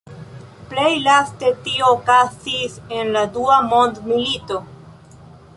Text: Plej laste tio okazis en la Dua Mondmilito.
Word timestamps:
Plej 0.71 0.93
laste 1.07 1.51
tio 1.67 1.91
okazis 1.97 2.81
en 3.01 3.15
la 3.19 3.25
Dua 3.39 3.61
Mondmilito. 3.69 4.63